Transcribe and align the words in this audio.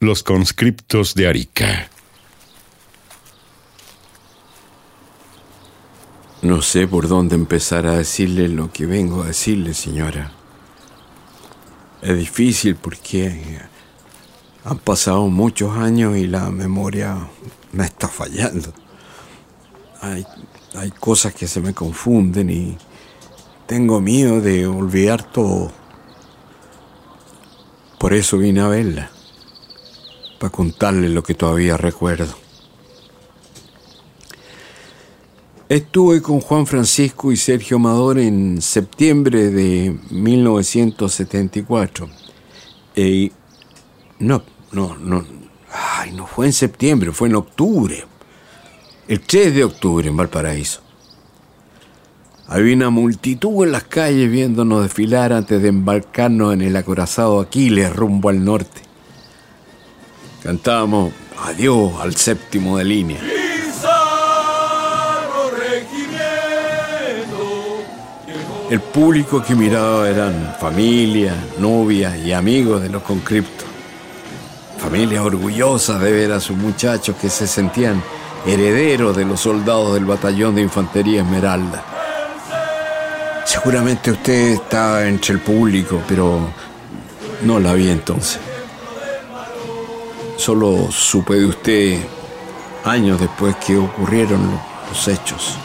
los 0.00 0.22
conscriptos 0.22 1.14
de 1.14 1.28
Arica. 1.28 1.88
No 6.42 6.60
sé 6.60 6.86
por 6.86 7.08
dónde 7.08 7.36
empezar 7.36 7.86
a 7.86 7.96
decirle 7.96 8.48
lo 8.48 8.70
que 8.70 8.84
vengo 8.84 9.22
a 9.22 9.28
decirle, 9.28 9.72
señora. 9.72 10.32
Es 12.02 12.18
difícil 12.18 12.76
porque 12.76 13.60
han 14.64 14.78
pasado 14.78 15.28
muchos 15.28 15.76
años 15.76 16.16
y 16.18 16.26
la 16.26 16.50
memoria 16.50 17.28
me 17.72 17.84
está 17.84 18.08
fallando. 18.08 18.74
Hay, 20.02 20.26
hay 20.74 20.90
cosas 20.90 21.34
que 21.34 21.48
se 21.48 21.62
me 21.62 21.72
confunden 21.72 22.50
y 22.50 22.76
tengo 23.66 24.02
miedo 24.02 24.42
de 24.42 24.66
olvidar 24.66 25.22
todo. 25.32 25.72
Por 27.98 28.12
eso 28.12 28.36
vine 28.36 28.60
a 28.60 28.68
verla, 28.68 29.10
para 30.38 30.50
contarle 30.50 31.08
lo 31.08 31.22
que 31.22 31.34
todavía 31.34 31.76
recuerdo. 31.76 32.34
Estuve 35.68 36.20
con 36.20 36.40
Juan 36.40 36.66
Francisco 36.66 37.32
y 37.32 37.36
Sergio 37.36 37.78
Amador 37.78 38.18
en 38.18 38.60
septiembre 38.60 39.50
de 39.50 39.98
1974. 40.10 42.08
Y 42.94 43.32
no, 44.18 44.42
no, 44.72 44.94
no, 44.96 45.24
ay, 45.72 46.12
no 46.12 46.26
fue 46.26 46.46
en 46.46 46.52
septiembre, 46.52 47.12
fue 47.12 47.28
en 47.28 47.36
octubre. 47.36 48.04
El 49.08 49.20
3 49.20 49.54
de 49.54 49.64
octubre 49.64 50.06
en 50.06 50.16
Valparaíso. 50.16 50.80
Había 52.46 52.74
una 52.76 52.90
multitud 52.90 53.64
en 53.64 53.72
las 53.72 53.84
calles 53.84 54.30
viéndonos 54.30 54.82
desfilar 54.82 55.32
antes 55.32 55.62
de 55.62 55.68
embarcarnos 55.68 56.52
en 56.52 56.60
el 56.60 56.76
acorazado 56.76 57.40
Aquiles 57.40 57.94
rumbo 57.94 58.28
al 58.28 58.44
norte. 58.44 58.82
Cantábamos 60.44 61.10
adiós 61.42 61.94
al 62.02 62.14
séptimo 62.14 62.76
de 62.76 62.84
línea. 62.84 63.18
El 68.68 68.80
público 68.80 69.42
que 69.42 69.54
miraba 69.54 70.06
eran 70.06 70.54
familia, 70.60 71.34
novias 71.58 72.18
y 72.18 72.34
amigos 72.34 72.82
de 72.82 72.90
los 72.90 73.02
conscriptos. 73.02 73.66
Familias 74.76 75.24
orgullosas 75.24 75.98
de 76.02 76.12
ver 76.12 76.32
a 76.32 76.40
sus 76.40 76.58
muchachos 76.58 77.16
que 77.18 77.30
se 77.30 77.46
sentían 77.46 78.02
herederos 78.44 79.16
de 79.16 79.24
los 79.24 79.40
soldados 79.40 79.94
del 79.94 80.04
batallón 80.04 80.56
de 80.56 80.60
infantería 80.60 81.22
Esmeralda. 81.22 81.82
Seguramente 83.46 84.10
usted 84.10 84.52
está 84.52 85.08
entre 85.08 85.36
el 85.36 85.40
público, 85.40 86.02
pero 86.06 86.38
no 87.44 87.58
la 87.58 87.72
vi 87.72 87.88
entonces. 87.88 88.38
Solo 90.44 90.88
supe 90.90 91.36
de 91.36 91.46
usted 91.46 91.98
años 92.84 93.18
después 93.18 93.56
que 93.66 93.78
ocurrieron 93.78 94.42
los 94.90 95.08
hechos. 95.08 95.56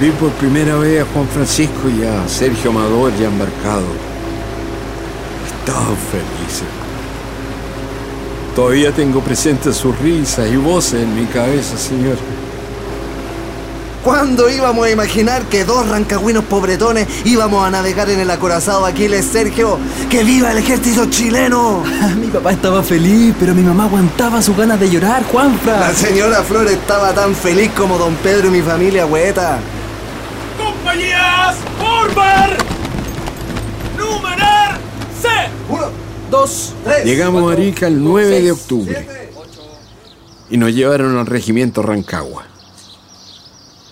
Vi 0.00 0.08
por 0.12 0.30
primera 0.30 0.76
vez 0.76 1.02
a 1.02 1.12
Juan 1.12 1.28
Francisco 1.28 1.90
y 1.90 2.04
a 2.04 2.26
Sergio 2.26 2.70
Amador 2.70 3.12
ya 3.20 3.26
embarcado. 3.26 3.84
Estaban 5.60 5.98
felices. 5.98 6.64
Todavía 8.56 8.90
tengo 8.92 9.20
presentes 9.20 9.76
sus 9.76 9.98
risas 9.98 10.50
y 10.50 10.56
voces 10.56 11.02
en 11.02 11.14
mi 11.14 11.26
cabeza, 11.26 11.76
señor. 11.76 12.16
¿Cuándo 14.08 14.48
íbamos 14.48 14.86
a 14.86 14.90
imaginar 14.90 15.44
que 15.50 15.66
dos 15.66 15.86
rancagüinos 15.86 16.42
pobretones 16.44 17.06
íbamos 17.26 17.62
a 17.62 17.70
navegar 17.70 18.08
en 18.08 18.20
el 18.20 18.30
acorazado 18.30 18.86
Aquiles, 18.86 19.26
Sergio? 19.26 19.78
¡Que 20.08 20.24
viva 20.24 20.50
el 20.50 20.56
ejército 20.56 21.10
chileno! 21.10 21.84
mi 22.18 22.28
papá 22.28 22.52
estaba 22.52 22.82
feliz, 22.82 23.34
pero 23.38 23.54
mi 23.54 23.60
mamá 23.60 23.84
aguantaba 23.84 24.40
sus 24.40 24.56
ganas 24.56 24.80
de 24.80 24.88
llorar, 24.88 25.24
Juanfra. 25.24 25.78
La 25.78 25.92
señora 25.92 26.42
Flores 26.42 26.72
estaba 26.72 27.12
tan 27.12 27.34
feliz 27.34 27.70
como 27.76 27.98
don 27.98 28.14
Pedro 28.14 28.48
y 28.48 28.52
mi 28.52 28.62
familia, 28.62 29.04
hueta. 29.04 29.58
¡Compañías! 30.56 31.56
¡Formar! 31.78 32.56
¡Numerar! 33.98 34.78
¡C! 35.20 35.28
Uno, 35.68 35.88
dos, 36.30 36.72
tres. 36.82 37.04
Llegamos 37.04 37.50
a 37.50 37.52
Arica 37.52 37.86
el 37.86 37.96
cinco, 37.96 38.08
9 38.08 38.40
de 38.40 38.52
octubre 38.52 39.06
siete. 39.06 39.32
y 40.48 40.56
nos 40.56 40.72
llevaron 40.72 41.18
al 41.18 41.26
regimiento 41.26 41.82
Rancagua. 41.82 42.46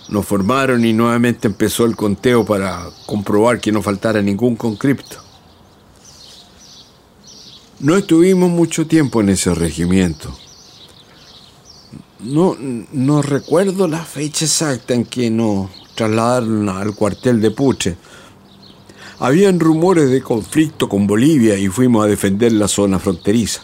Nos 0.09 0.25
formaron 0.25 0.85
y 0.85 0.93
nuevamente 0.93 1.47
empezó 1.47 1.85
el 1.85 1.95
conteo 1.95 2.45
para 2.45 2.89
comprobar 3.05 3.59
que 3.59 3.71
no 3.71 3.81
faltara 3.81 4.21
ningún 4.21 4.55
conscripto. 4.55 5.17
No 7.79 7.95
estuvimos 7.95 8.49
mucho 8.49 8.87
tiempo 8.87 9.21
en 9.21 9.29
ese 9.29 9.53
regimiento. 9.53 10.35
No, 12.19 12.57
no 12.59 13.21
recuerdo 13.21 13.87
la 13.87 14.03
fecha 14.03 14.45
exacta 14.45 14.93
en 14.93 15.05
que 15.05 15.29
nos 15.29 15.69
trasladaron 15.93 16.69
al 16.69 16.95
cuartel 16.95 17.41
de 17.41 17.51
Puche. 17.51 17.97
Habían 19.19 19.59
rumores 19.59 20.09
de 20.09 20.21
conflicto 20.21 20.87
con 20.87 21.05
Bolivia 21.05 21.57
y 21.57 21.67
fuimos 21.67 22.05
a 22.05 22.07
defender 22.07 22.51
la 22.53 22.67
zona 22.67 22.97
fronteriza. 22.97 23.61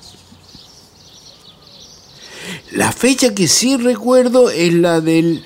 La 2.72 2.92
fecha 2.92 3.34
que 3.34 3.48
sí 3.48 3.78
recuerdo 3.78 4.50
es 4.50 4.74
la 4.74 5.00
del 5.00 5.46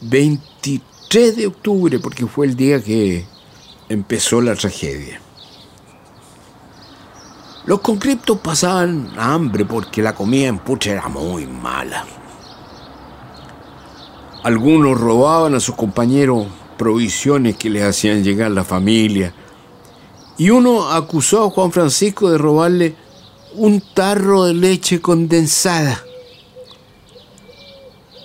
23 0.00 1.36
de 1.36 1.46
octubre, 1.46 1.98
porque 1.98 2.26
fue 2.26 2.46
el 2.46 2.56
día 2.56 2.82
que 2.82 3.24
empezó 3.88 4.40
la 4.40 4.54
tragedia. 4.54 5.20
Los 7.66 7.80
conscriptos 7.80 8.38
pasaban 8.38 9.10
hambre 9.16 9.64
porque 9.64 10.00
la 10.00 10.14
comida 10.14 10.46
en 10.46 10.58
Puche 10.58 10.92
era 10.92 11.08
muy 11.08 11.46
mala. 11.46 12.06
Algunos 14.44 15.00
robaban 15.00 15.56
a 15.56 15.60
sus 15.60 15.74
compañeros 15.74 16.46
provisiones 16.78 17.56
que 17.56 17.68
les 17.68 17.82
hacían 17.82 18.22
llegar 18.22 18.52
la 18.52 18.62
familia. 18.62 19.34
Y 20.38 20.50
uno 20.50 20.92
acusó 20.92 21.44
a 21.44 21.50
Juan 21.50 21.72
Francisco 21.72 22.30
de 22.30 22.38
robarle 22.38 22.94
un 23.54 23.82
tarro 23.94 24.44
de 24.44 24.54
leche 24.54 25.00
condensada. 25.00 26.05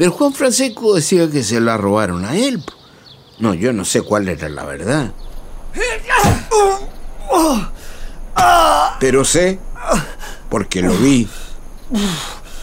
Pero 0.02 0.14
Juan 0.14 0.34
Francisco 0.34 0.96
decía 0.96 1.30
que 1.30 1.44
se 1.44 1.62
la 1.62 1.78
robaron 1.78 2.26
a 2.26 2.36
él. 2.36 2.64
No, 3.38 3.54
yo 3.54 3.72
no 3.72 3.86
sé 3.86 4.02
cuál 4.02 4.30
era 4.30 4.50
la 4.50 4.66
verdad. 4.66 5.12
Pero 9.00 9.24
sé, 9.24 9.60
porque 10.50 10.82
lo 10.82 10.94
vi, 10.94 11.30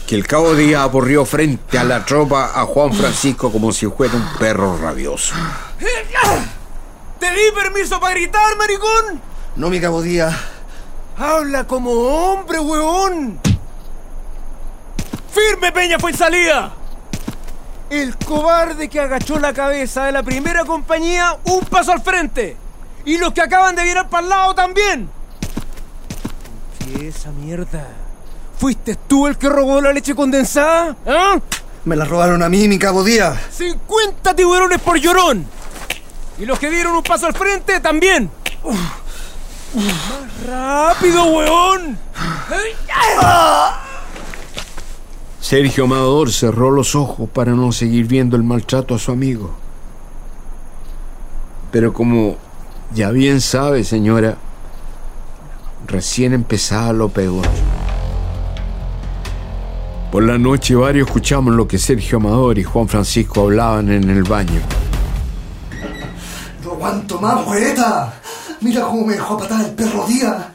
que 0.05 0.15
el 0.15 0.27
cabo 0.27 0.53
Díaz 0.53 0.83
aporrió 0.83 1.23
frente 1.23 1.79
a 1.79 1.85
la 1.85 2.03
tropa 2.03 2.59
a 2.59 2.65
Juan 2.65 2.91
Francisco 2.91 3.49
como 3.53 3.71
si 3.71 3.87
fuera 3.87 4.15
un 4.15 4.37
perro 4.37 4.77
rabioso. 4.77 5.33
¿Te 7.21 7.31
di 7.31 7.51
permiso 7.55 8.01
para 8.01 8.15
gritar, 8.15 8.57
maricón? 8.57 9.21
No, 9.55 9.69
mi 9.69 9.79
cabo 9.79 10.01
Díaz. 10.01 10.35
Habla 11.17 11.65
como 11.65 11.91
hombre, 11.91 12.59
huevón. 12.59 13.39
Firme, 15.31 15.71
Peña, 15.71 15.97
fue 15.99 16.11
en 16.11 16.17
salida. 16.17 16.73
El 17.89 18.15
cobarde 18.17 18.87
que 18.87 18.99
agachó 18.99 19.39
la 19.39 19.53
cabeza 19.53 20.05
de 20.05 20.11
la 20.11 20.21
primera 20.21 20.63
compañía 20.63 21.37
un 21.45 21.61
paso 21.61 21.91
al 21.91 22.01
frente. 22.01 22.55
Y 23.05 23.17
los 23.17 23.33
que 23.33 23.41
acaban 23.41 23.75
de 23.75 23.83
virar 23.83 24.09
para 24.09 24.23
el 24.23 24.29
lado 24.29 24.53
también. 24.55 25.09
¿Qué 26.79 27.07
esa 27.07 27.31
mierda? 27.31 27.87
¿Fuiste 28.57 28.95
tú 29.07 29.25
el 29.25 29.37
que 29.37 29.49
robó 29.49 29.81
la 29.81 29.91
leche 29.91 30.13
condensada? 30.13 30.95
¿Ah? 31.07 31.39
Me 31.85 31.95
la 31.95 32.05
robaron 32.05 32.43
a 32.43 32.49
mí, 32.49 32.67
mi 32.67 32.77
cabo 32.77 33.03
Díaz. 33.03 33.37
50 33.51 34.35
tiburones 34.35 34.79
por 34.79 34.97
llorón. 34.97 35.45
Y 36.37 36.45
los 36.45 36.59
que 36.59 36.69
dieron 36.69 36.95
un 36.95 37.03
paso 37.03 37.25
al 37.25 37.33
frente 37.33 37.79
también. 37.79 38.29
¡Más 39.73 40.47
rápido, 40.47 41.23
weón! 41.25 41.97
Sergio 45.49 45.85
Amador 45.85 46.31
cerró 46.31 46.69
los 46.69 46.93
ojos 46.93 47.27
para 47.27 47.53
no 47.53 47.71
seguir 47.71 48.05
viendo 48.05 48.37
el 48.37 48.43
maltrato 48.43 48.93
a 48.93 48.99
su 48.99 49.11
amigo. 49.11 49.49
Pero 51.71 51.91
como 51.91 52.37
ya 52.93 53.09
bien 53.09 53.41
sabe, 53.41 53.83
señora, 53.83 54.37
recién 55.87 56.33
empezaba 56.33 56.93
lo 56.93 57.09
peor. 57.09 57.47
Por 60.11 60.21
la 60.21 60.37
noche 60.37 60.75
varios 60.75 61.07
escuchamos 61.07 61.55
lo 61.55 61.67
que 61.67 61.79
Sergio 61.79 62.19
Amador 62.19 62.59
y 62.59 62.63
Juan 62.63 62.87
Francisco 62.87 63.41
hablaban 63.41 63.89
en 63.89 64.07
el 64.07 64.21
baño. 64.21 64.61
No 66.63 66.73
aguanto 66.73 67.19
más, 67.19 67.43
jueta. 67.45 68.13
Mira 68.61 68.83
cómo 68.83 69.07
me 69.07 69.13
dejó 69.13 69.41
a 69.41 69.65
el 69.65 69.71
perro 69.71 70.05
Díaz. 70.07 70.45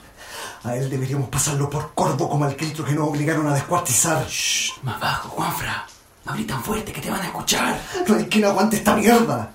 A 0.65 0.75
él 0.77 0.89
deberíamos 0.89 1.29
pasarlo 1.29 1.69
por 1.69 1.93
corvo 1.93 2.29
como 2.29 2.47
al 2.47 2.57
Cristo 2.57 2.85
que 2.85 2.95
nos 2.95 3.09
obligaron 3.09 3.47
a 3.47 3.55
descuartizar. 3.55 4.27
Shh, 4.27 4.83
más 4.83 4.99
bajo, 4.99 5.29
Juanfra. 5.29 5.87
No 6.25 6.33
hables 6.33 6.47
tan 6.47 6.63
fuerte 6.65 6.91
que 6.91 7.03
te 7.03 7.11
van 7.11 7.21
a 7.21 7.27
escuchar. 7.27 7.79
No 8.09 8.15
hay 8.15 8.25
quien 8.25 8.47
aguante 8.47 8.77
esta 8.77 8.97
mierda. 8.97 9.51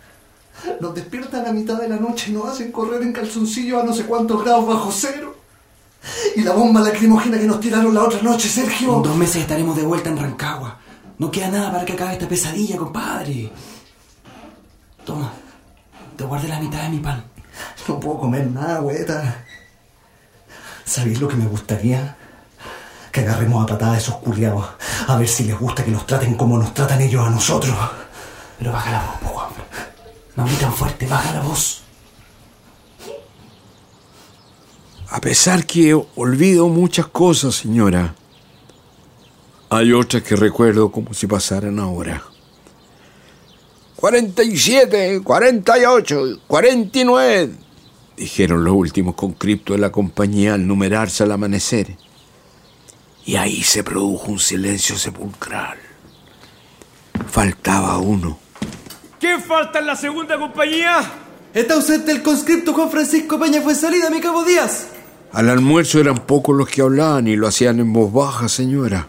Nos 0.80 0.94
despiertan 0.94 1.48
a 1.48 1.52
mitad 1.52 1.80
de 1.80 1.90
la 1.90 1.96
noche 1.96 2.30
y 2.30 2.34
nos 2.34 2.50
hacen 2.50 2.72
correr 2.72 3.02
en 3.02 3.12
calzoncillo 3.12 3.80
a 3.80 3.84
no 3.84 3.92
sé 3.92 4.06
cuántos 4.06 4.44
grados 4.44 4.68
bajo 4.68 4.92
cero. 4.92 5.36
Y 6.36 6.42
la 6.42 6.54
bomba 6.54 6.82
lacrimógena 6.82 7.40
que 7.40 7.46
nos 7.46 7.60
tiraron 7.60 7.94
la 7.94 8.04
otra 8.04 8.22
noche, 8.22 8.48
Sergio. 8.48 8.98
En 8.98 9.02
dos 9.02 9.16
meses 9.16 9.38
estaremos 9.38 9.76
de 9.76 9.84
vuelta 9.84 10.10
en 10.10 10.18
Rancagua. 10.18 10.78
No 11.18 11.32
queda 11.32 11.50
nada 11.50 11.72
para 11.72 11.86
que 11.86 11.94
acabe 11.94 12.14
esta 12.14 12.28
pesadilla, 12.28 12.78
compadre. 12.78 13.52
Toma, 15.04 15.34
te 16.16 16.24
guardé 16.24 16.48
la 16.48 16.60
mitad 16.60 16.84
de 16.84 16.90
mi 16.90 17.00
pan. 17.00 17.24
No 17.88 18.00
puedo 18.00 18.20
comer 18.20 18.46
nada, 18.48 18.80
güeta. 18.80 19.46
¿Sabéis 20.90 21.22
lo 21.22 21.28
que 21.28 21.36
me 21.36 21.46
gustaría? 21.46 22.18
Que 23.12 23.20
agarremos 23.20 23.64
a 23.64 23.68
patada 23.68 23.94
a 23.94 23.98
esos 24.00 24.16
culiados. 24.16 24.66
A 25.08 25.18
ver 25.18 25.28
si 25.28 25.44
les 25.44 25.58
gusta 25.58 25.86
que 25.86 25.92
nos 25.92 26.08
traten 26.08 26.34
como 26.34 26.58
nos 26.58 26.74
tratan 26.74 27.00
ellos 27.00 27.28
a 27.28 27.30
nosotros. 27.30 27.76
Pero 28.58 28.72
baja 28.72 28.92
la 28.92 29.20
voz. 29.22 29.44
No 30.36 30.44
hables 30.44 30.58
tan 30.58 30.74
fuerte, 30.74 31.06
baja 31.06 31.32
la 31.34 31.42
voz. 31.42 31.84
A 35.12 35.22
pesar 35.22 35.64
que 35.68 35.94
olvido 36.16 36.68
muchas 36.70 37.06
cosas, 37.06 37.54
señora, 37.54 38.16
hay 39.70 39.94
otras 39.94 40.24
que 40.24 40.36
recuerdo 40.36 40.92
como 40.92 41.14
si 41.14 41.28
pasaran 41.28 41.78
ahora. 41.78 42.24
47, 43.96 45.22
48, 45.24 46.40
49, 46.48 47.54
dijeron 48.20 48.66
los 48.66 48.74
últimos 48.74 49.16
conscriptos 49.16 49.78
de 49.78 49.82
la 49.82 49.92
compañía 49.92 50.54
al 50.54 50.68
numerarse 50.68 51.24
al 51.24 51.32
amanecer. 51.32 51.96
Y 53.26 53.38
ahí 53.38 53.64
se 53.64 53.84
produjo 53.84 54.32
un 54.32 54.40
silencio 54.40 54.98
sepulcral. 54.98 55.78
Faltaba 57.32 57.98
uno. 57.98 58.38
¿Quién 59.20 59.42
falta 59.42 59.80
en 59.80 59.88
la 59.88 59.96
segunda 59.96 60.38
compañía? 60.38 61.00
Está 61.54 61.76
ausente 61.76 62.12
el 62.12 62.22
conscripto 62.22 62.74
Juan 62.74 62.92
Francisco 62.92 63.40
Peña 63.40 63.62
fue 63.62 63.74
salida, 63.74 64.10
mi 64.10 64.20
cabo 64.20 64.44
Díaz. 64.44 64.88
Al 65.32 65.50
almuerzo 65.50 66.00
eran 66.00 66.18
pocos 66.26 66.56
los 66.56 66.68
que 66.68 66.82
hablaban 66.82 67.28
y 67.28 67.36
lo 67.36 67.48
hacían 67.48 67.80
en 67.80 67.94
voz 67.94 68.12
baja, 68.12 68.50
señora. 68.50 69.08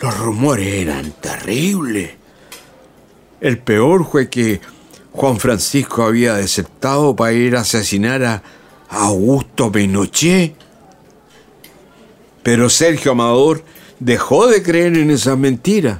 Los 0.00 0.18
rumores 0.18 0.66
eran 0.68 1.12
terribles. 1.20 2.12
El 3.40 3.58
peor 3.58 4.08
fue 4.10 4.30
que 4.30 4.60
Juan 5.18 5.40
Francisco 5.40 6.04
había 6.04 6.34
desertado 6.34 7.16
para 7.16 7.32
ir 7.32 7.56
a 7.56 7.62
asesinar 7.62 8.22
a 8.22 8.40
Augusto 8.88 9.72
Pinochet. 9.72 10.54
Pero 12.44 12.70
Sergio 12.70 13.10
Amador 13.10 13.64
dejó 13.98 14.46
de 14.46 14.62
creer 14.62 14.96
en 14.96 15.10
esas 15.10 15.36
mentiras. 15.36 15.98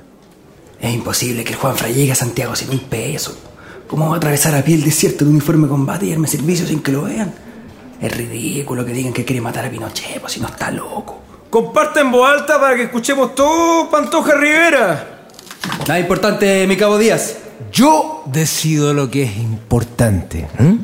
Es 0.80 0.94
imposible 0.94 1.42
que 1.42 1.54
el 1.54 1.58
Juanfra 1.58 1.88
llegue 1.88 2.12
a 2.12 2.14
Santiago 2.14 2.54
sin 2.54 2.70
un 2.70 2.78
peso. 2.78 3.36
¿Cómo 3.88 4.08
va 4.08 4.14
a 4.14 4.18
atravesar 4.18 4.54
a 4.54 4.62
pie 4.62 4.76
el 4.76 4.84
desierto 4.84 5.24
de 5.24 5.32
uniforme 5.32 5.64
de 5.64 5.70
combate 5.70 6.06
y 6.06 6.10
darme 6.10 6.28
servicio 6.28 6.64
sin 6.64 6.80
que 6.80 6.92
lo 6.92 7.02
vean? 7.02 7.34
Es 8.00 8.16
ridículo 8.16 8.86
que 8.86 8.92
digan 8.92 9.12
que 9.12 9.24
quiere 9.24 9.40
matar 9.40 9.66
a 9.66 9.70
Pinochet, 9.70 10.20
pues 10.20 10.34
si 10.34 10.40
no 10.40 10.46
está 10.46 10.70
loco. 10.70 11.20
Comparta 11.50 12.02
en 12.02 12.12
voz 12.12 12.30
alta 12.30 12.60
para 12.60 12.76
que 12.76 12.84
escuchemos 12.84 13.34
todo, 13.34 13.90
Pantoja 13.90 14.34
Rivera. 14.36 15.26
Nada 15.80 15.98
importante, 15.98 16.68
mi 16.68 16.76
cabo 16.76 16.96
Díaz. 16.98 17.47
Yo 17.72 18.22
decido 18.26 18.94
lo 18.94 19.10
que 19.10 19.24
es 19.24 19.36
importante. 19.36 20.48
¿eh? 20.58 20.76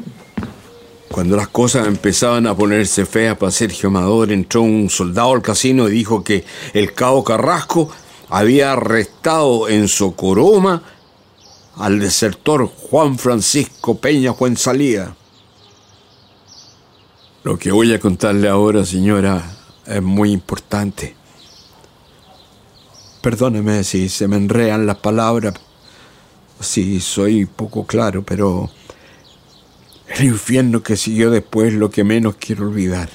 Cuando 1.10 1.36
las 1.36 1.48
cosas 1.48 1.86
empezaban 1.86 2.46
a 2.46 2.56
ponerse 2.56 3.06
feas 3.06 3.36
para 3.36 3.52
Sergio 3.52 3.88
Amador, 3.88 4.32
entró 4.32 4.62
un 4.62 4.90
soldado 4.90 5.32
al 5.32 5.42
casino 5.42 5.88
y 5.88 5.92
dijo 5.92 6.24
que 6.24 6.44
el 6.72 6.92
cabo 6.92 7.22
Carrasco 7.22 7.88
había 8.28 8.72
arrestado 8.72 9.68
en 9.68 9.86
Socoroma 9.86 10.82
al 11.76 12.00
desertor 12.00 12.66
Juan 12.66 13.18
Francisco 13.18 13.98
Peña 13.98 14.34
Fuensalía. 14.34 15.14
Lo 17.44 17.58
que 17.58 17.70
voy 17.70 17.92
a 17.92 18.00
contarle 18.00 18.48
ahora, 18.48 18.84
señora, 18.84 19.42
es 19.86 20.02
muy 20.02 20.32
importante. 20.32 21.14
Perdóneme 23.22 23.84
si 23.84 24.08
se 24.08 24.28
me 24.28 24.36
enrean 24.36 24.86
las 24.86 24.96
palabras, 24.96 25.54
si 26.66 27.00
soy 27.00 27.46
poco 27.46 27.86
claro, 27.86 28.22
pero 28.24 28.70
el 30.08 30.24
infierno 30.24 30.82
que 30.82 30.96
siguió 30.96 31.30
después 31.30 31.72
es 31.72 31.78
lo 31.78 31.90
que 31.90 32.04
menos 32.04 32.36
quiero 32.36 32.68
olvidar. 32.68 33.08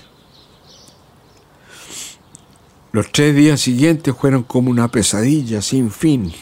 Los 2.91 3.11
tres 3.11 3.35
días 3.35 3.61
siguientes 3.61 4.15
fueron 4.15 4.43
como 4.43 4.71
una 4.71 4.87
pesadilla 4.87 5.61
sin 5.61 5.91
fin. 5.91 6.33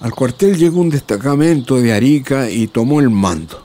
Al 0.00 0.12
cuartel 0.12 0.56
llegó 0.56 0.80
un 0.80 0.90
destacamento 0.90 1.76
de 1.76 1.92
Arica 1.92 2.50
y 2.50 2.66
tomó 2.68 3.00
el 3.00 3.10
mando. 3.10 3.64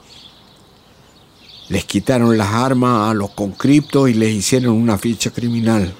Les 1.68 1.84
quitaron 1.84 2.36
las 2.36 2.52
armas 2.52 3.10
a 3.10 3.14
los 3.14 3.30
conscriptos 3.30 4.10
y 4.10 4.14
les 4.14 4.32
hicieron 4.32 4.74
una 4.74 4.98
ficha 4.98 5.30
criminal. 5.30 5.94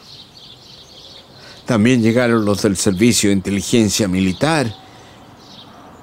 También 1.67 2.03
llegaron 2.03 2.45
los 2.45 2.63
del 2.63 2.77
Servicio 2.77 3.31
de 3.31 3.37
Inteligencia 3.37 4.07
Militar 4.07 4.73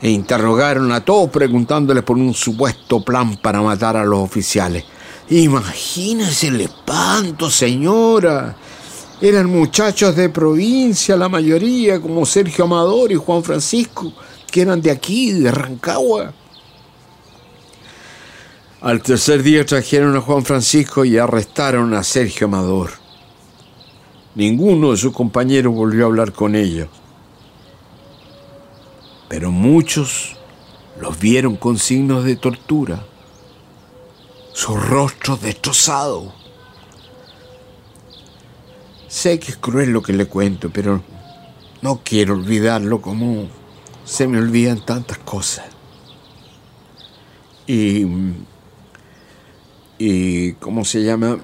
e 0.02 0.10
interrogaron 0.10 0.92
a 0.92 1.06
todos 1.06 1.30
preguntándoles 1.30 2.04
por 2.04 2.18
un 2.18 2.34
supuesto 2.34 3.04
plan 3.04 3.38
para 3.38 3.62
matar 3.62 3.96
a 3.96 4.04
los 4.04 4.20
oficiales. 4.20 4.84
Imagínese 5.30 6.48
el 6.48 6.62
espanto, 6.62 7.50
señora. 7.50 8.56
Eran 9.22 9.46
muchachos 9.46 10.16
de 10.16 10.30
provincia, 10.30 11.16
la 11.16 11.30
mayoría, 11.30 12.02
como 12.02 12.26
Sergio 12.26 12.66
Amador 12.66 13.12
y 13.12 13.16
Juan 13.16 13.44
Francisco, 13.44 14.12
que 14.50 14.62
eran 14.62 14.82
de 14.82 14.90
aquí, 14.90 15.32
de 15.32 15.52
Rancagua. 15.52 16.34
Al 18.82 19.04
tercer 19.04 19.44
día 19.44 19.64
trajeron 19.64 20.18
a 20.18 20.22
Juan 20.22 20.44
Francisco 20.44 21.06
y 21.06 21.20
arrestaron 21.20 21.94
a 21.94 22.04
Sergio 22.04 22.48
Amador. 22.48 23.01
Ninguno 24.36 24.92
de 24.92 24.98
sus 24.98 25.14
compañeros 25.14 25.74
volvió 25.74 26.06
a 26.06 26.08
hablar 26.08 26.32
con 26.32 26.56
ellos. 26.56 26.88
Pero 29.28 29.52
muchos 29.52 30.38
los 31.00 31.20
vieron 31.20 31.56
con 31.56 31.78
signos 31.78 32.24
de 32.24 32.36
tortura, 32.36 33.06
sus 34.54 34.82
rostros 34.88 35.42
destrozados. 35.42 36.34
Sé 39.08 39.40
que 39.40 39.52
es 39.52 39.58
cruel 39.58 39.92
lo 39.92 40.02
que 40.02 40.14
le 40.14 40.26
cuento, 40.26 40.70
pero 40.70 41.02
no 41.82 42.02
quiero 42.04 42.36
olvidarlo 42.36 43.02
como 43.02 43.48
se 44.06 44.28
me 44.28 44.38
olvidan 44.38 44.86
tantas 44.86 45.18
cosas. 45.20 45.66
Y. 47.68 48.06
y. 49.98 50.54
¿cómo 50.54 50.86
se 50.86 51.04
llama? 51.04 51.40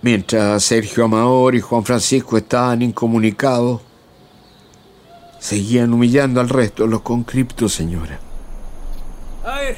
Mientras 0.00 0.62
Sergio 0.62 1.04
Amador 1.04 1.56
y 1.56 1.60
Juan 1.60 1.84
Francisco 1.84 2.36
estaban 2.36 2.82
incomunicados, 2.82 3.80
seguían 5.40 5.92
humillando 5.92 6.40
al 6.40 6.48
resto 6.48 6.84
de 6.84 6.90
los 6.90 7.02
conscriptos, 7.02 7.74
señora. 7.74 8.20
A 9.44 9.58
ver, 9.58 9.76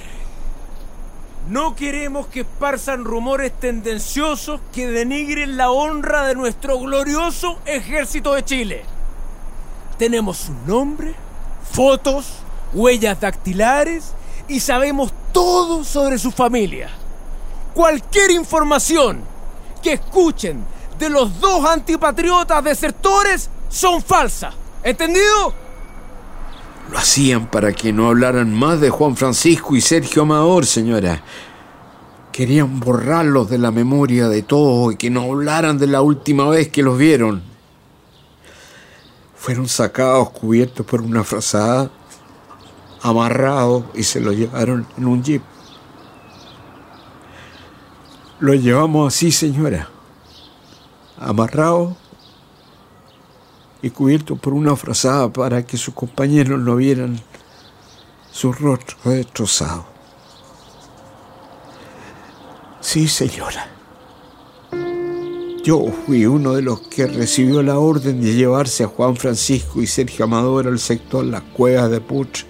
no 1.48 1.74
queremos 1.74 2.26
que 2.26 2.40
esparzan 2.40 3.04
rumores 3.04 3.52
tendenciosos 3.58 4.60
que 4.74 4.88
denigren 4.88 5.56
la 5.56 5.70
honra 5.70 6.26
de 6.26 6.34
nuestro 6.34 6.78
glorioso 6.78 7.58
ejército 7.64 8.34
de 8.34 8.44
Chile. 8.44 8.82
Tenemos 9.96 10.36
su 10.36 10.52
nombre, 10.66 11.14
fotos, 11.72 12.26
huellas 12.74 13.20
dactilares 13.20 14.12
y 14.48 14.60
sabemos 14.60 15.14
todo 15.32 15.82
sobre 15.82 16.18
su 16.18 16.30
familia. 16.30 16.90
Cualquier 17.72 18.32
información 18.32 19.22
que 19.82 19.94
escuchen 19.94 20.64
de 20.99 21.08
los 21.08 21.40
dos 21.40 21.64
antipatriotas 21.64 22.62
desertores 22.62 23.50
son 23.68 24.02
falsas. 24.02 24.54
¿Entendido? 24.82 25.54
Lo 26.90 26.99
hacían 26.99 27.46
para 27.50 27.72
que 27.72 27.92
no 27.92 28.08
hablaran 28.08 28.52
más 28.52 28.80
de 28.80 28.90
Juan 28.90 29.16
Francisco 29.16 29.76
y 29.76 29.80
Sergio 29.80 30.22
Amador, 30.22 30.66
señora. 30.66 31.22
Querían 32.32 32.80
borrarlos 32.80 33.49
de 33.49 33.58
la 33.58 33.70
memoria 33.70 34.28
de 34.28 34.42
todos 34.42 34.94
y 34.94 34.96
que 34.96 35.10
no 35.10 35.22
hablaran 35.22 35.78
de 35.78 35.87
la 35.87 36.02
última 36.02 36.49
vez 36.49 36.68
que 36.68 36.82
los 36.82 36.99
vieron. 36.99 37.42
Fueron 39.37 39.68
sacados 39.68 40.30
cubiertos 40.30 40.84
por 40.84 41.00
una 41.00 41.25
frazada 41.25 41.90
amarrado 43.02 43.90
y 43.94 44.02
se 44.02 44.20
lo 44.20 44.32
llevaron 44.32 44.87
en 44.96 45.06
un 45.06 45.22
jeep. 45.22 45.42
Lo 48.40 48.54
llevamos 48.54 49.14
así, 49.14 49.30
señora, 49.30 49.90
amarrado 51.18 51.94
y 53.82 53.90
cubierto 53.90 54.35
por 54.37 54.54
una 54.54 54.75
frazada 54.76 55.30
para 55.30 55.62
que 55.66 55.76
sus 55.76 55.92
compañeros 55.92 56.59
no 56.59 56.76
vieran 56.76 57.20
su 58.32 58.50
rostro 58.50 58.97
destrozado. 59.04 59.85
Sí, 62.80 63.09
señora. 63.09 63.68
Yo 65.62 65.92
fui 66.06 66.25
uno 66.25 66.54
de 66.54 66.62
los 66.62 66.80
que 66.80 67.06
recibió 67.06 67.62
la 67.62 67.78
orden 67.78 68.23
de 68.23 68.32
llevarse 68.32 68.85
a 68.85 68.88
Juan 68.88 69.16
Francisco 69.16 69.82
y 69.82 69.87
Sergio 69.87 70.25
Amador 70.25 70.66
al 70.66 70.78
sector 70.78 71.26
Las 71.26 71.42
Cuevas 71.42 71.90
de 71.90 72.00
Putre. 72.00 72.50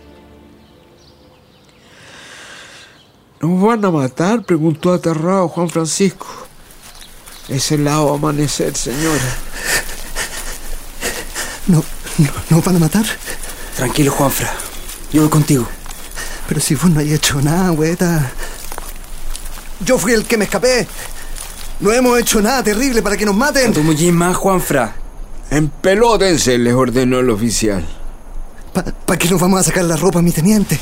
¿Nos 3.40 3.62
van 3.62 3.82
a 3.87 3.90
matar? 3.90 4.42
preguntó 4.42 4.92
aterrado 4.92 5.49
Juan 5.49 5.70
Francisco. 5.70 6.26
Es 7.49 7.73
el 7.73 7.85
lado 7.85 8.12
amanecer, 8.12 8.76
señora. 8.76 9.25
¿No, 11.66 11.82
no, 12.18 12.30
¿Nos 12.50 12.64
van 12.64 12.76
a 12.76 12.78
matar? 12.80 13.06
Tranquilo, 13.76 14.12
Juanfra. 14.12 14.52
Yo 15.11 15.23
voy 15.23 15.30
contigo. 15.30 15.66
Pero 16.49 16.61
si 16.61 16.75
vos 16.75 16.90
no 16.90 17.00
hay 17.00 17.14
hecho 17.14 17.40
nada, 17.40 17.70
güeta. 17.70 18.30
Yo 19.87 19.97
fui 19.97 20.12
el 20.12 20.26
que 20.26 20.37
me 20.37 20.44
escapé. 20.44 20.87
No 21.80 21.92
hemos 21.92 22.18
hecho 22.18 22.42
nada 22.42 22.62
terrible 22.62 23.00
para 23.00 23.16
que 23.16 23.25
nos 23.25 23.35
maten. 23.35 23.73
Tu 23.73 23.82
mullín 23.82 24.16
más, 24.16 24.37
Juanfra. 24.37 24.94
Empelótense, 25.50 26.59
les 26.59 26.75
ordenó 26.75 27.20
el 27.20 27.30
oficial. 27.30 27.87
¿Para 28.75 29.18
qué 29.18 29.30
nos 29.30 29.40
vamos 29.40 29.61
a 29.61 29.62
sacar 29.62 29.85
la 29.85 29.97
ropa, 29.97 30.20
mi 30.20 30.30
teniente? 30.30 30.78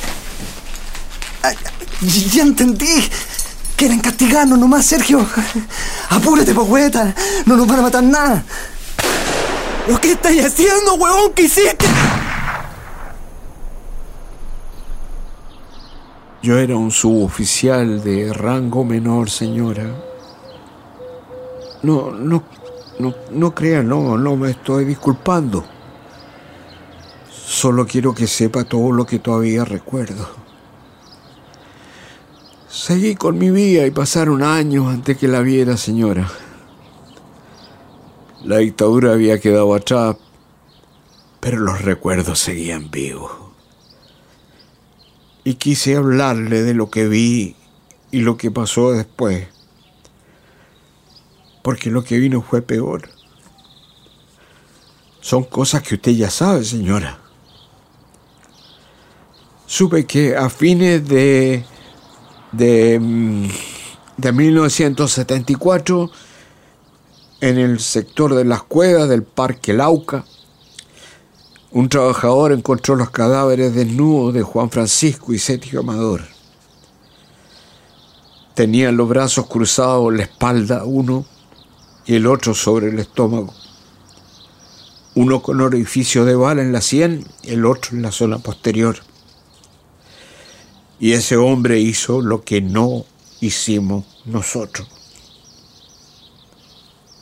Ay, 1.43 1.55
ya 2.00 2.43
entendí. 2.43 3.09
Quieren 3.76 4.00
castigarnos 4.00 4.59
nomás, 4.59 4.87
Sergio. 4.87 5.25
Apúrate, 6.11 6.55
poeta. 6.55 7.14
No 7.47 7.57
nos 7.57 7.67
van 7.67 7.78
a 7.78 7.83
matar 7.83 8.02
nada. 8.02 8.45
¿Lo 9.88 10.00
que 10.00 10.12
estáis 10.12 10.45
haciendo, 10.45 10.95
huevón? 10.95 11.33
¿Qué 11.35 11.43
hiciste? 11.43 11.87
Yo 16.43 16.59
era 16.59 16.76
un 16.76 16.90
suboficial 16.90 18.02
de 18.02 18.33
rango 18.33 18.85
menor, 18.85 19.31
señora. 19.31 19.85
No, 21.83 22.11
no, 22.11 22.43
no, 22.99 23.14
no 23.31 23.55
no, 23.83 24.19
no 24.19 24.37
me 24.37 24.50
estoy 24.50 24.85
disculpando. 24.85 25.64
Solo 27.31 27.87
quiero 27.87 28.14
que 28.14 28.26
sepa 28.26 28.64
todo 28.64 28.93
lo 28.93 29.07
que 29.07 29.19
todavía 29.19 29.64
recuerdo. 29.64 30.48
Seguí 32.69 33.15
con 33.15 33.39
mi 33.39 33.51
vida 33.51 33.87
y 33.87 33.91
pasaron 33.91 34.43
años 34.43 34.89
antes 34.89 35.17
que 35.17 35.27
la 35.27 35.41
viera, 35.41 35.79
señora. 35.79 36.31
La 38.45 38.59
dictadura 38.59 39.13
había 39.13 39.41
quedado 39.41 39.75
atrás, 39.75 40.17
pero 41.41 41.61
los 41.61 41.81
recuerdos 41.81 42.39
seguían 42.39 42.91
vivos. 42.91 43.33
Y 45.45 45.55
quise 45.55 45.97
hablarle 45.97 46.63
de 46.63 46.75
lo 46.75 46.91
que 46.91 47.09
vi 47.09 47.57
y 48.11 48.21
lo 48.21 48.37
que 48.37 48.51
pasó 48.51 48.93
después, 48.93 49.49
porque 51.63 51.91
lo 51.91 52.05
que 52.05 52.19
vino 52.19 52.43
fue 52.43 52.61
peor. 52.61 53.09
Son 55.23 55.45
cosas 55.45 55.83
que 55.83 55.95
usted 55.95 56.13
ya 56.13 56.29
sabe, 56.29 56.65
señora. 56.65 57.19
Supe 59.67 60.07
que 60.07 60.37
a 60.37 60.51
fines 60.51 61.09
de 61.09 61.65
de, 62.52 62.99
mm, 63.00 63.49
de 64.17 64.33
1974 64.33 66.11
en 67.40 67.59
el 67.59 67.81
sector 67.81 68.35
de 68.35 68.45
las 68.45 68.62
cuevas 68.62 69.09
del 69.09 69.23
Parque 69.23 69.73
Lauca. 69.73 70.25
Un 71.71 71.88
trabajador 71.88 72.52
encontró 72.52 72.97
los 72.97 73.11
cadáveres 73.11 73.75
desnudos 73.75 74.35
de 74.35 74.43
Juan 74.43 74.71
Francisco 74.71 75.33
y 75.33 75.38
Sergio 75.38 75.81
Amador. 75.81 76.23
Tenían 78.55 78.97
los 78.97 79.09
brazos 79.09 79.47
cruzados 79.47 80.12
la 80.12 80.25
espalda 80.25 80.85
uno 80.85 81.25
y 82.07 82.17
el 82.17 82.26
otro 82.26 82.55
sobre 82.55 82.88
el 82.88 82.99
estómago. 82.99 83.55
Uno 85.14 85.43
con 85.43 85.61
orificio 85.61 86.25
de 86.25 86.35
bala 86.35 86.62
en 86.62 86.73
la 86.73 86.81
sien, 86.81 87.25
el 87.45 87.67
otro 87.67 87.97
en 87.97 88.02
la 88.02 88.11
zona 88.11 88.38
posterior. 88.38 88.97
Y 91.00 91.12
ese 91.12 91.37
hombre 91.37 91.78
hizo 91.78 92.21
lo 92.21 92.43
que 92.43 92.61
no 92.61 93.05
hicimos 93.40 94.05
nosotros. 94.25 94.88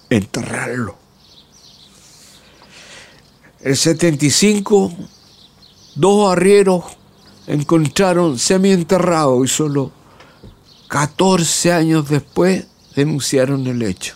Enterrarlo. 0.09 0.97
El 3.61 3.77
75, 3.77 4.93
dos 5.97 6.33
arrieros 6.33 6.85
encontraron 7.47 8.39
semienterrado 8.39 9.45
y 9.45 9.49
solo 9.49 9.93
14 10.89 11.73
años 11.73 12.09
después 12.09 12.67
denunciaron 12.95 13.67
el 13.67 13.83
hecho. 13.83 14.15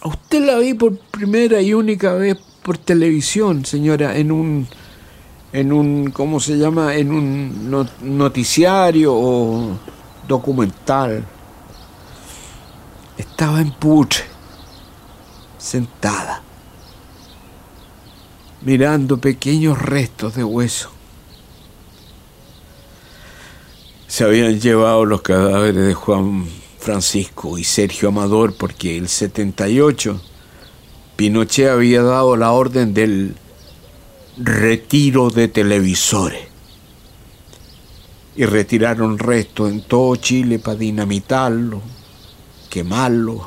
A 0.00 0.08
usted 0.08 0.44
la 0.44 0.58
vi 0.58 0.74
por 0.74 0.98
primera 0.98 1.60
y 1.60 1.72
única 1.72 2.12
vez 2.14 2.36
por 2.62 2.78
televisión, 2.78 3.64
señora, 3.64 4.16
en 4.16 4.32
un 4.32 4.68
en 5.52 5.72
un, 5.72 6.10
¿cómo 6.10 6.40
se 6.40 6.58
llama? 6.58 6.94
En 6.94 7.12
un 7.12 7.86
noticiario 8.02 9.14
o 9.14 9.78
documental. 10.26 11.24
Estaba 13.16 13.60
en 13.60 13.70
Putre, 13.72 14.24
sentada, 15.58 16.42
mirando 18.62 19.18
pequeños 19.18 19.80
restos 19.80 20.34
de 20.34 20.44
hueso. 20.44 20.90
Se 24.06 24.24
habían 24.24 24.60
llevado 24.60 25.04
los 25.04 25.22
cadáveres 25.22 25.86
de 25.86 25.94
Juan 25.94 26.46
Francisco 26.78 27.58
y 27.58 27.64
Sergio 27.64 28.10
Amador 28.10 28.54
porque 28.56 28.96
el 28.96 29.08
78 29.08 30.20
Pinochet 31.16 31.70
había 31.70 32.02
dado 32.02 32.36
la 32.36 32.52
orden 32.52 32.94
del 32.94 33.34
retiro 34.36 35.30
de 35.30 35.48
televisores. 35.48 36.48
Y 38.36 38.44
retiraron 38.44 39.18
restos 39.18 39.70
en 39.70 39.80
todo 39.80 40.14
Chile 40.16 40.58
para 40.58 40.76
dinamitarlos, 40.76 41.82
quemarlos, 42.68 43.46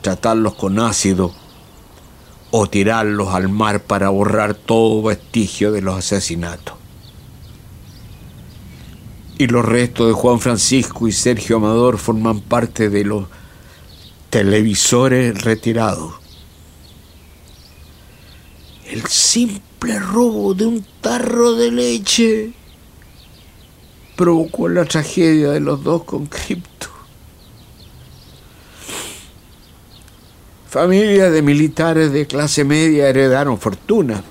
tratarlos 0.00 0.54
con 0.54 0.78
ácido 0.78 1.34
o 2.52 2.68
tirarlos 2.68 3.34
al 3.34 3.48
mar 3.48 3.82
para 3.82 4.10
borrar 4.10 4.54
todo 4.54 5.02
vestigio 5.02 5.72
de 5.72 5.82
los 5.82 5.96
asesinatos. 5.96 6.76
Y 9.38 9.46
los 9.48 9.64
restos 9.64 10.06
de 10.06 10.12
Juan 10.12 10.38
Francisco 10.38 11.08
y 11.08 11.12
Sergio 11.12 11.56
Amador 11.56 11.98
forman 11.98 12.40
parte 12.40 12.90
de 12.90 13.04
los 13.04 13.24
televisores 14.28 15.42
retirados. 15.42 16.14
El 18.84 19.06
simple 19.06 19.69
robo 19.88 20.54
de 20.54 20.66
un 20.66 20.84
tarro 21.00 21.54
de 21.54 21.70
leche 21.70 22.52
provocó 24.16 24.68
la 24.68 24.84
tragedia 24.84 25.50
de 25.50 25.60
los 25.60 25.82
dos 25.82 26.04
conscriptos. 26.04 26.90
Familias 30.68 31.32
de 31.32 31.42
militares 31.42 32.12
de 32.12 32.26
clase 32.26 32.64
media 32.64 33.08
heredaron 33.08 33.58
fortuna, 33.58 34.22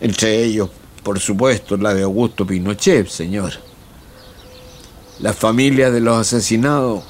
entre 0.00 0.42
ellos, 0.42 0.70
por 1.02 1.20
supuesto, 1.20 1.76
la 1.76 1.94
de 1.94 2.02
Augusto 2.02 2.46
Pinochet, 2.46 3.06
señor. 3.06 3.52
La 5.20 5.32
familia 5.32 5.90
de 5.90 6.00
los 6.00 6.18
asesinados, 6.18 7.04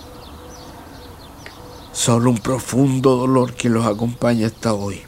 solo 1.93 2.31
un 2.31 2.39
profundo 2.39 3.17
dolor 3.17 3.55
que 3.55 3.71
los 3.71 3.87
acompaña 3.87 4.49
hasta 4.49 4.75
hoy 4.75 5.06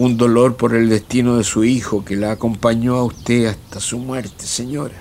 un 0.00 0.16
dolor 0.16 0.56
por 0.56 0.74
el 0.74 0.88
destino 0.88 1.36
de 1.36 1.44
su 1.44 1.62
hijo 1.62 2.06
que 2.06 2.16
la 2.16 2.32
acompañó 2.32 2.96
a 2.96 3.04
usted 3.04 3.44
hasta 3.44 3.80
su 3.80 3.98
muerte, 3.98 4.46
señora. 4.46 4.94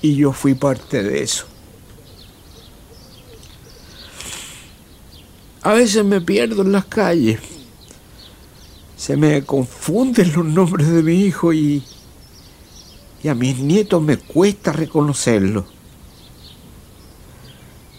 Y 0.00 0.14
yo 0.14 0.32
fui 0.32 0.54
parte 0.54 1.02
de 1.02 1.24
eso. 1.24 1.46
A 5.62 5.72
veces 5.72 6.04
me 6.04 6.20
pierdo 6.20 6.62
en 6.62 6.70
las 6.70 6.84
calles. 6.84 7.40
Se 8.96 9.16
me 9.16 9.42
confunden 9.42 10.32
los 10.32 10.44
nombres 10.44 10.88
de 10.88 11.02
mi 11.02 11.14
hijo 11.14 11.52
y, 11.52 11.82
y 13.24 13.28
a 13.28 13.34
mis 13.34 13.58
nietos 13.58 14.00
me 14.00 14.18
cuesta 14.18 14.70
reconocerlo. 14.70 15.66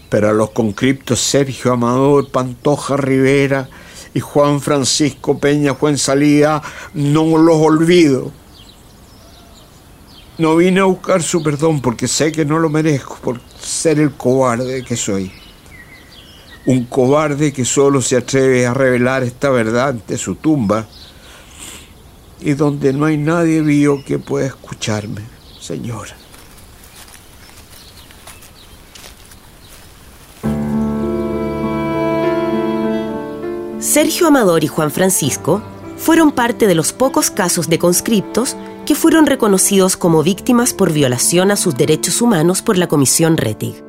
Pero 0.08 0.30
a 0.30 0.32
los 0.32 0.52
conscriptos 0.52 1.20
Sergio 1.20 1.74
Amador, 1.74 2.30
Pantoja 2.30 2.96
Rivera, 2.96 3.68
y 4.14 4.20
Juan 4.20 4.60
Francisco 4.60 5.38
Peña 5.38 5.76
Salida 5.96 6.62
no 6.94 7.36
los 7.36 7.56
olvido. 7.56 8.32
No 10.38 10.56
vine 10.56 10.80
a 10.80 10.84
buscar 10.84 11.22
su 11.22 11.42
perdón 11.42 11.80
porque 11.80 12.08
sé 12.08 12.32
que 12.32 12.44
no 12.44 12.58
lo 12.58 12.70
merezco 12.70 13.18
por 13.22 13.40
ser 13.60 13.98
el 13.98 14.12
cobarde 14.12 14.84
que 14.84 14.96
soy. 14.96 15.32
Un 16.66 16.84
cobarde 16.86 17.52
que 17.52 17.64
solo 17.64 18.00
se 18.00 18.16
atreve 18.16 18.66
a 18.66 18.72
revelar 18.72 19.22
esta 19.22 19.50
verdad 19.50 19.88
ante 19.88 20.16
su 20.16 20.36
tumba 20.36 20.86
y 22.40 22.54
donde 22.54 22.92
no 22.92 23.06
hay 23.06 23.18
nadie 23.18 23.60
vivo 23.60 24.02
que 24.04 24.18
pueda 24.18 24.46
escucharme, 24.46 25.22
Señora. 25.60 26.23
Sergio 33.94 34.26
Amador 34.26 34.64
y 34.64 34.66
Juan 34.66 34.90
Francisco 34.90 35.62
fueron 35.96 36.32
parte 36.32 36.66
de 36.66 36.74
los 36.74 36.92
pocos 36.92 37.30
casos 37.30 37.68
de 37.68 37.78
conscriptos 37.78 38.56
que 38.86 38.96
fueron 38.96 39.24
reconocidos 39.24 39.96
como 39.96 40.24
víctimas 40.24 40.74
por 40.74 40.92
violación 40.92 41.52
a 41.52 41.56
sus 41.56 41.76
derechos 41.76 42.20
humanos 42.20 42.60
por 42.60 42.76
la 42.76 42.88
Comisión 42.88 43.36
Rettig. 43.36 43.84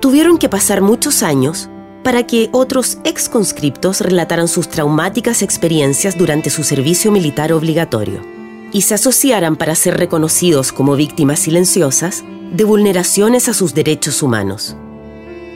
Tuvieron 0.00 0.38
que 0.38 0.48
pasar 0.48 0.80
muchos 0.80 1.22
años 1.22 1.70
para 2.02 2.26
que 2.26 2.48
otros 2.50 2.98
ex 3.04 3.28
conscriptos 3.28 4.00
relataran 4.00 4.48
sus 4.48 4.66
traumáticas 4.68 5.42
experiencias 5.42 6.18
durante 6.18 6.50
su 6.50 6.64
servicio 6.64 7.12
militar 7.12 7.52
obligatorio 7.52 8.20
y 8.72 8.82
se 8.82 8.94
asociaran 8.94 9.54
para 9.54 9.76
ser 9.76 9.98
reconocidos 9.98 10.72
como 10.72 10.96
víctimas 10.96 11.38
silenciosas 11.38 12.24
de 12.52 12.64
vulneraciones 12.64 13.48
a 13.48 13.54
sus 13.54 13.72
derechos 13.72 14.20
humanos. 14.20 14.76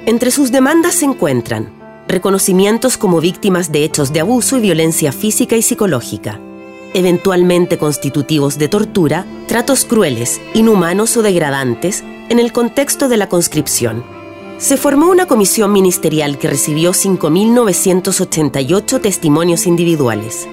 Entre 0.06 0.30
sus 0.30 0.52
demandas 0.52 0.94
se 0.94 1.06
encuentran 1.06 1.81
reconocimientos 2.09 2.97
como 2.97 3.21
víctimas 3.21 3.73
de 3.73 3.85
hechos 3.85 4.12
de 4.12 4.21
abuso 4.21 4.59
y 4.59 4.61
violencia 4.61 5.12
física 5.12 5.56
y 5.56 5.62
psicológica, 5.62 6.38
eventualmente 6.94 7.78
constitutivos 7.78 8.59
de 8.59 8.68
tortura, 8.68 9.26
tratos 9.47 9.85
crueles, 9.85 10.40
inhumanos 10.54 11.16
o 11.16 11.23
degradantes 11.23 12.04
en 12.28 12.38
el 12.38 12.52
contexto 12.52 13.09
de 13.09 13.16
la 13.16 13.28
conscripción. 13.28 14.04
Se 14.59 14.76
formó 14.76 15.11
una 15.11 15.26
comisión 15.26 15.73
ministerial 15.73 16.38
que 16.38 16.49
recibió 16.49 16.92
5.988 16.92 19.00
testimonios 19.00 19.66
individuales. 19.66 20.47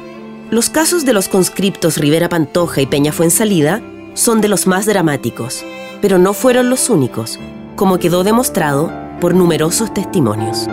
Los 0.49 0.69
casos 0.69 1.05
de 1.05 1.13
los 1.13 1.27
conscriptos 1.27 1.97
Rivera 1.97 2.27
Pantoja 2.27 2.81
y 2.81 2.87
Peña 2.87 3.11
Fuensalida 3.11 3.83
son 4.15 4.41
de 4.41 4.47
los 4.47 4.65
más 4.65 4.87
dramáticos, 4.87 5.63
pero 6.01 6.17
no 6.17 6.33
fueron 6.33 6.71
los 6.71 6.89
únicos, 6.89 7.37
como 7.75 7.99
quedó 7.99 8.23
demostrado 8.23 8.91
por 9.21 9.35
numerosos 9.35 9.93
testimonios. 9.93 10.67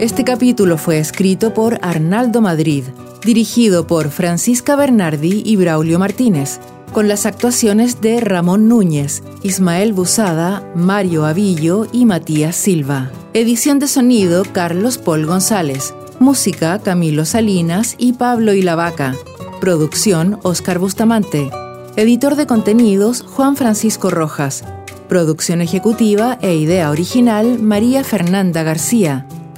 Este 0.00 0.24
capítulo 0.24 0.78
fue 0.78 0.98
escrito 0.98 1.52
por 1.52 1.78
Arnaldo 1.82 2.40
Madrid, 2.40 2.84
dirigido 3.22 3.86
por 3.86 4.08
Francisca 4.08 4.74
Bernardi 4.74 5.42
y 5.44 5.56
Braulio 5.56 5.98
Martínez, 5.98 6.58
con 6.90 7.06
las 7.06 7.26
actuaciones 7.26 8.00
de 8.00 8.18
Ramón 8.20 8.66
Núñez, 8.66 9.22
Ismael 9.42 9.92
Busada, 9.92 10.66
Mario 10.74 11.26
Avillo 11.26 11.86
y 11.92 12.06
Matías 12.06 12.56
Silva. 12.56 13.10
Edición 13.34 13.78
de 13.78 13.88
sonido 13.88 14.44
Carlos 14.50 14.96
Paul 14.96 15.26
González. 15.26 15.92
Música 16.18 16.78
Camilo 16.78 17.26
Salinas 17.26 17.94
y 17.98 18.14
Pablo 18.14 18.54
Ilavaca. 18.54 19.14
Producción 19.60 20.38
Oscar 20.44 20.78
Bustamante. 20.78 21.50
Editor 21.96 22.36
de 22.36 22.46
contenidos 22.46 23.20
Juan 23.20 23.54
Francisco 23.54 24.08
Rojas. 24.08 24.64
Producción 25.10 25.60
ejecutiva 25.60 26.38
e 26.40 26.54
idea 26.54 26.88
original 26.88 27.58
María 27.58 28.02
Fernanda 28.02 28.62
García. 28.62 29.26